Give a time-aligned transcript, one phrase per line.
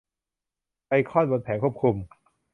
[0.87, 1.95] ไอคอนบนแผงควบคุม